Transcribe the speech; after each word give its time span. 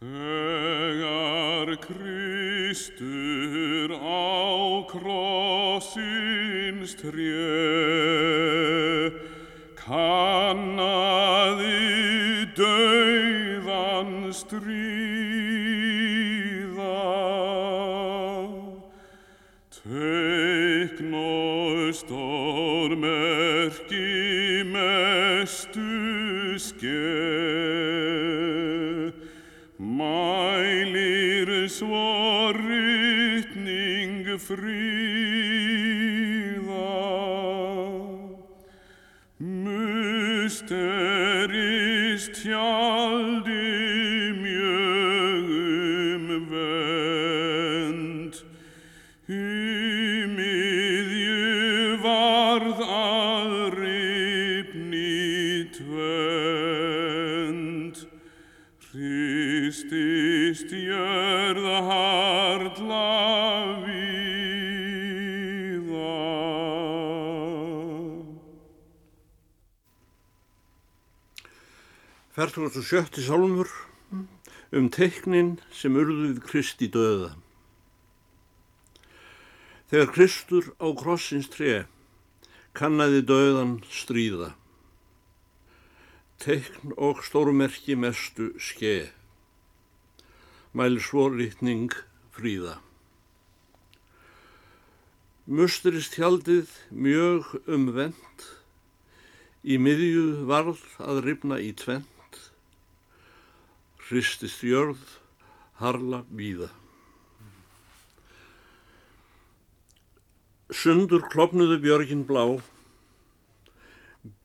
Þegar 0.00 1.76
Kristur 1.84 3.92
á 4.00 4.80
krossins 4.88 6.96
tré 6.96 7.44
kannaði 9.76 11.76
dauðan 12.56 14.32
stríða 14.32 15.09
svo 31.80 32.52
rytning 32.52 34.26
fríða 34.36 34.98
Musterist 40.44 40.76
tjaldi 42.36 43.64
mjög 44.42 45.48
umvend 46.36 48.34
Í 49.32 49.32
miðju 50.36 51.96
varð 52.04 52.80
að 52.84 53.50
ripni 53.78 55.16
tvend 55.80 57.40
Hristist 59.70 60.72
jörða 60.74 61.78
hardla 61.86 63.06
víða. 63.84 64.16
Fertugast 72.34 72.80
og 72.80 72.86
sjötti 72.88 73.22
sálmur 73.22 73.70
um 74.74 74.90
teiknin 74.90 75.62
sem 75.70 75.94
urðu 75.94 76.32
við 76.32 76.42
Kristi 76.50 76.90
döða. 76.90 77.38
Þegar 79.94 80.12
Kristur 80.18 80.74
á 80.82 80.90
krossins 80.98 81.46
tre 81.46 81.86
kannaði 82.74 83.22
döðan 83.22 83.78
stríða. 83.86 84.50
Teikn 86.42 86.98
og 86.98 87.22
stórmerki 87.22 87.94
mestu 87.94 88.50
ske. 88.58 89.14
Mæli 90.70 91.00
svo 91.02 91.24
rítning 91.34 91.90
fríða. 92.30 92.76
Musturist 95.50 96.14
hjaldið 96.14 96.70
mjög 96.94 97.48
umvend, 97.66 98.44
í 99.66 99.80
miðju 99.82 100.46
varð 100.46 100.84
að 101.02 101.18
rifna 101.26 101.58
í 101.58 101.72
tvent, 101.74 102.38
hristist 104.06 104.62
jörð, 104.62 105.02
harla 105.82 106.22
víða. 106.30 106.70
Sundur 110.70 111.26
klopnuðu 111.34 111.80
björgin 111.82 112.22
blá, 112.30 112.44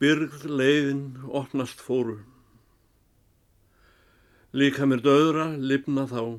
byrgð 0.00 0.48
leiðin 0.48 1.10
opnast 1.28 1.84
fóru. 1.84 2.22
Líka 4.54 4.86
mér 4.86 5.00
döðra 5.02 5.48
lifna 5.58 6.04
þá, 6.06 6.38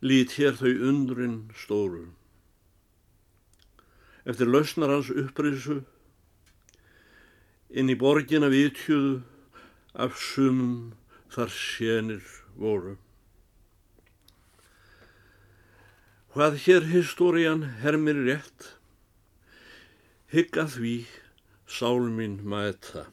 lít 0.00 0.38
hér 0.40 0.54
þau 0.56 0.70
undrin 0.88 1.34
stóru. 1.52 2.06
Eftir 4.24 4.48
lausnar 4.48 4.94
hans 4.94 5.10
upprisu, 5.12 5.82
inn 7.68 7.92
í 7.92 7.96
borgina 8.00 8.48
vitjuðu 8.48 9.18
af 9.92 10.16
sumum 10.16 10.94
þar 11.36 11.52
sénir 11.52 12.24
voru. 12.56 12.94
Hvað 16.32 16.56
hér 16.64 16.88
historian 16.94 17.66
hermir 17.84 18.22
rétt, 18.24 18.70
hygg 20.32 20.56
að 20.64 20.78
því 20.78 20.96
sál 21.68 22.08
mín 22.16 22.40
mæta. 22.40 23.04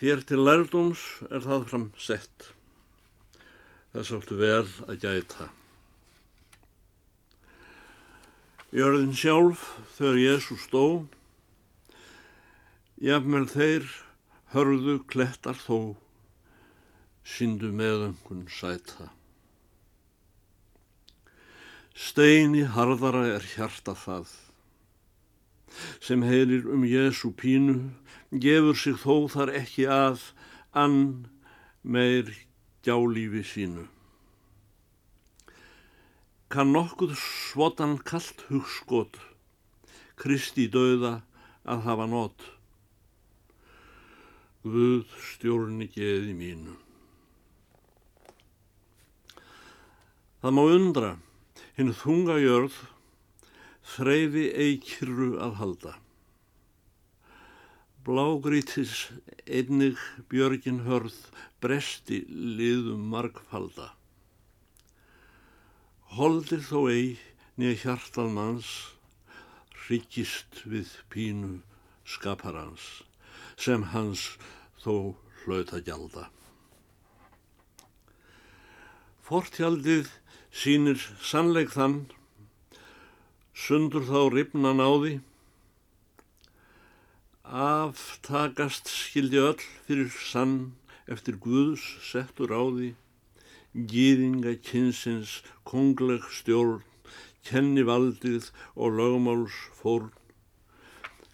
Þér 0.00 0.22
til 0.24 0.38
lærdóms 0.40 1.00
er 1.28 1.42
það 1.44 1.64
fram 1.68 1.82
sett, 2.00 2.44
þess 3.92 4.14
áttu 4.16 4.38
vel 4.40 4.64
að 4.88 5.02
gæta. 5.02 5.50
Jörðin 8.72 9.12
sjálf 9.12 9.66
þegar 9.98 10.16
Jésús 10.22 10.64
dó, 10.72 10.84
jafnvel 12.96 13.44
þeir 13.52 13.92
hörðu 14.54 14.96
klettar 15.04 15.60
þó, 15.60 15.98
síndu 17.20 17.68
meðöngun 17.68 18.46
sæta. 18.48 19.10
Steini 21.92 22.64
harðara 22.72 23.26
er 23.34 23.44
hjarta 23.52 23.92
það, 23.92 24.32
sem 26.00 26.24
heyrir 26.24 26.72
um 26.72 26.88
Jésu 26.88 27.34
pínu, 27.36 27.90
gefur 28.30 28.76
sig 28.78 28.94
þó 28.94 29.26
þar 29.30 29.50
ekki 29.58 29.86
að 29.90 30.22
ann 30.70 31.26
meir 31.82 32.30
gjálífi 32.86 33.42
sínu. 33.42 33.86
Kann 36.50 36.72
nokkuð 36.74 37.14
svotan 37.18 37.98
kallt 37.98 38.46
hugskot, 38.48 39.18
Kristi 40.18 40.68
döða 40.70 41.20
að 41.64 41.84
hafa 41.86 42.06
nót. 42.10 42.46
Guð 44.62 45.08
stjórni 45.30 45.88
geði 45.90 46.34
mínu. 46.36 46.76
Það 50.40 50.54
má 50.56 50.62
undra, 50.74 51.10
hinn 51.76 51.94
þunga 51.96 52.38
jörð, 52.40 52.76
þreyfi 53.94 54.46
eikirru 54.66 55.34
að 55.40 55.58
halda. 55.60 55.94
Blágrítis 58.04 59.10
einnig 59.44 59.98
björgin 60.32 60.84
hörð 60.86 61.16
bresti 61.60 62.22
liðum 62.30 63.02
margfalda. 63.12 63.90
Holdir 66.16 66.64
þó 66.64 66.86
ei 66.88 67.18
nýja 67.60 67.76
hjartan 67.82 68.32
manns, 68.34 68.70
hryggist 69.84 70.62
við 70.64 70.96
pínu 71.12 71.58
skaparans, 72.08 73.04
sem 73.60 73.84
hans 73.92 74.24
þó 74.80 75.14
hlaut 75.44 75.74
að 75.76 75.84
gjalda. 75.90 76.28
Fortjaldið 79.28 80.08
sínir 80.50 81.04
sannleik 81.20 81.76
þann, 81.76 82.06
sundur 83.52 84.08
þá 84.08 84.22
ripna 84.32 84.72
náði, 84.74 85.18
aftakast 87.50 88.86
skildi 88.86 89.40
öll 89.42 89.62
fyrir 89.86 90.10
sann 90.14 90.76
eftir 91.10 91.34
Guðs 91.42 91.82
settur 92.06 92.52
áði, 92.54 92.92
gýðinga 93.74 94.54
kynsins 94.62 95.40
kongleg 95.66 96.22
stjórn, 96.30 96.84
kenni 97.42 97.82
valdið 97.82 98.52
og 98.76 98.94
lögmáls 99.00 99.56
fórn, 99.80 100.12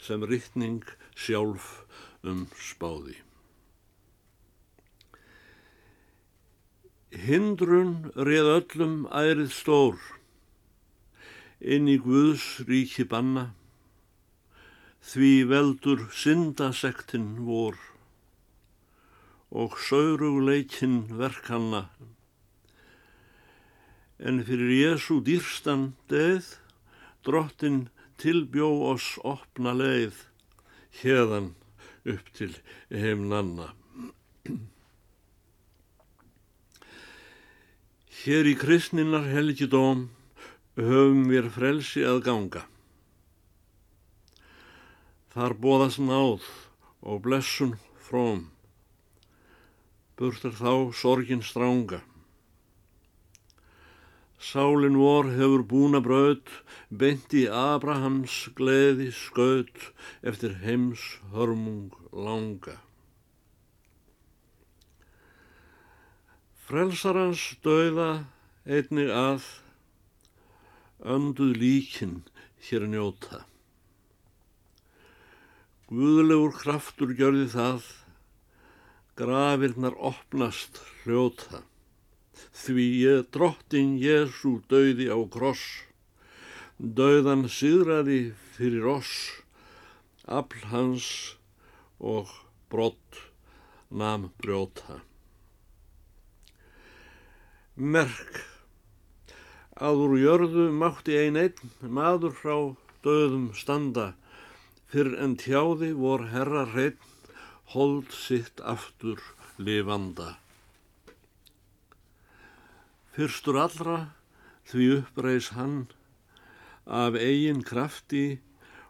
sem 0.00 0.24
rittning 0.24 0.80
sjálf 1.12 1.84
um 2.24 2.46
spáði. 2.56 3.18
Hindrun 7.12 8.08
reð 8.16 8.50
öllum 8.56 8.96
ærið 9.12 9.52
stór, 9.52 10.00
inn 11.60 11.92
í 11.92 12.00
Guðs 12.00 12.64
ríki 12.64 13.04
banna, 13.04 13.50
því 15.06 15.32
veldur 15.46 16.08
syndasektin 16.10 17.28
vor 17.46 17.76
og 19.54 19.76
saurugleikinn 19.78 21.04
verkanna. 21.20 21.86
En 24.18 24.42
fyrir 24.48 24.72
Jésu 24.74 25.20
dýrstan 25.22 25.92
deð, 26.10 26.56
drottin 27.22 27.86
tilbjó 28.18 28.68
oss 28.90 29.14
opna 29.22 29.76
leið, 29.76 30.18
hérðan 31.02 31.52
upp 32.08 32.30
til 32.34 32.54
heimnanna. 32.90 33.70
Hér 38.26 38.48
í 38.50 38.56
kristninnar 38.58 39.28
helgidóm 39.30 40.08
höfum 40.74 41.28
við 41.30 41.52
frelsi 41.54 42.02
að 42.02 42.24
ganga. 42.26 42.66
Þar 45.36 45.52
bóðast 45.60 45.98
náð 46.00 46.44
og 47.04 47.18
blessun 47.26 47.74
fróm. 48.00 48.46
burtar 50.16 50.54
þá 50.56 50.96
sorgin 50.96 51.42
stránga. 51.44 51.98
Sálin 54.40 54.96
vor 54.96 55.28
hefur 55.28 55.64
búna 55.68 56.00
braut, 56.00 56.48
beint 56.88 57.34
í 57.36 57.42
Abrahams 57.52 58.36
gleði 58.56 59.10
skaut 59.12 59.90
eftir 60.24 60.54
heims 60.62 61.02
hörmung 61.34 61.92
langa. 62.12 62.78
Frelsarans 66.64 67.44
döiða 67.60 68.24
einnig 68.64 69.12
að 69.12 69.50
önduð 71.04 71.52
líkin 71.60 72.16
hér 72.70 72.88
njóta. 72.88 73.44
Guðlegur 75.86 76.50
kraftur 76.50 77.12
gjörði 77.14 77.44
það, 77.52 77.84
grafirnar 79.14 79.94
opnast 80.08 80.80
hljóta. 81.04 81.60
Því 82.50 82.86
ég 83.04 83.28
drottin 83.30 83.92
Jésu 84.02 84.56
döiði 84.66 85.06
á 85.14 85.18
kross, 85.30 85.84
döiðan 86.82 87.46
siðraði 87.46 88.34
fyrir 88.56 88.88
oss, 88.96 89.14
afl 90.26 90.66
hans 90.74 91.06
og 92.02 92.34
brott 92.66 93.22
nam 93.86 94.32
brjóta. 94.42 95.04
Merk. 97.78 98.42
Að 99.78 100.02
úr 100.02 100.18
jörðu 100.18 100.70
mátti 100.74 101.14
ein 101.14 101.38
einn 101.38 101.74
maður 101.86 102.34
frá 102.34 102.56
döðum 103.06 103.52
standa, 103.54 104.16
fyrr 104.92 105.16
en 105.22 105.36
tjáði 105.40 105.92
vor 105.98 106.28
herra 106.32 106.64
hreinn, 106.72 106.98
hold 107.74 108.12
sitt 108.14 108.60
aftur 108.62 109.22
lifanda. 109.58 110.36
Fyrstur 113.16 113.58
allra 113.58 113.98
því 114.70 114.86
uppreis 115.00 115.50
hann 115.56 115.86
af 116.86 117.16
eigin 117.18 117.62
krafti 117.66 118.38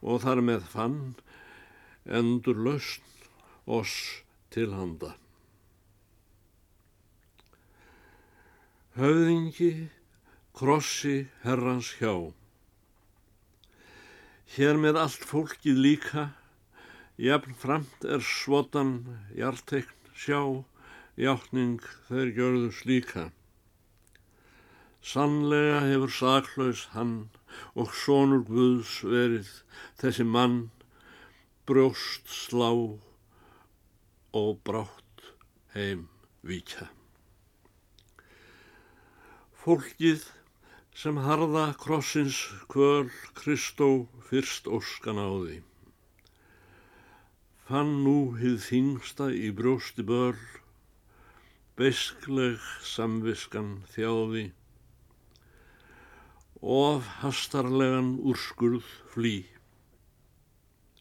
og 0.00 0.22
þar 0.24 0.40
með 0.46 0.68
fann 0.72 1.00
endur 2.06 2.58
lausn 2.66 3.04
oss 3.66 3.96
til 4.54 4.72
handa. 4.74 5.12
Höfðingi 8.96 9.72
krossi 10.56 11.16
herrans 11.44 11.94
hjá 12.00 12.14
Hér 14.52 14.76
með 14.76 14.98
allt 15.00 15.22
fólkið 15.24 15.78
líka, 15.80 16.22
jafn 17.16 17.54
framt 17.56 18.02
er 18.04 18.20
svotan 18.20 18.90
hjartekn 19.32 20.10
sjá, 20.12 20.40
hjáttning 21.16 21.80
þeir 22.10 22.32
gjörðu 22.36 22.68
slíka. 22.76 23.22
Sannlega 25.00 25.78
hefur 25.86 26.12
saklaus 26.12 26.82
hann 26.92 27.14
og 27.72 27.96
sonur 27.96 28.44
Guðs 28.50 28.98
verið 29.08 29.48
þessi 30.02 30.28
mann, 30.28 30.58
brjóst 31.64 32.28
slá 32.28 32.68
og 34.36 34.52
brátt 34.68 35.32
heim 35.72 36.10
vika. 36.44 36.90
Fólkið 39.64 40.28
sem 40.92 41.16
harða 41.24 41.72
krossins 41.80 42.38
kvöl 42.68 43.08
Kristó 43.34 44.08
fyrst 44.28 44.68
óskan 44.68 45.16
á 45.16 45.28
því. 45.32 45.58
Fann 47.68 47.92
nú 48.04 48.34
hið 48.36 48.58
þingsta 48.66 49.30
í 49.32 49.48
brjósti 49.56 50.04
börl, 50.04 50.42
beiskleg 51.80 52.60
samviskan 52.84 53.78
þjáði, 53.94 54.50
of 56.62 57.08
hastarlegan 57.22 58.18
úrskurð 58.20 58.86
flý, 59.14 59.36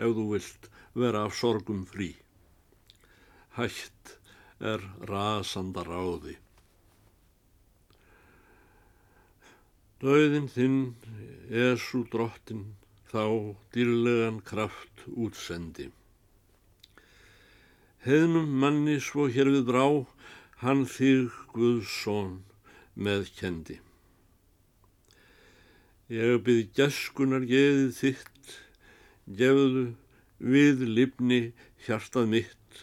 ef 0.00 0.16
þú 0.16 0.24
vilt 0.32 0.70
vera 0.96 1.26
af 1.28 1.36
sorgum 1.36 1.84
frí. 1.86 2.14
Hætt 3.58 4.16
er 4.58 4.82
rasandar 5.10 5.92
áði. 5.92 6.38
Dauðin 10.02 10.48
þinn, 10.50 10.78
Esu 11.50 12.02
drottin, 12.10 12.64
þá 13.06 13.54
dýrlegan 13.74 14.40
kraft 14.42 15.04
útsendi. 15.06 15.86
Heðnum 18.04 18.50
manni 18.60 18.96
svo 19.00 19.28
hér 19.30 19.52
við 19.54 19.68
brá, 19.68 19.84
hann 20.64 20.82
þig 20.90 21.30
Guðsson 21.54 22.40
meðkendi. 22.98 23.78
Ég 26.10 26.42
byrð 26.44 26.74
gæskunar 26.76 27.46
geðið 27.48 27.94
þitt, 28.00 28.58
gefðu 29.38 29.86
við 30.42 30.84
lifni 30.90 31.40
hjartað 31.86 32.28
mitt, 32.34 32.82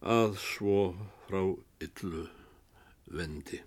að 0.00 0.38
svo 0.46 0.78
frá 1.26 1.42
yllu 1.82 2.24
vendi. 3.10 3.60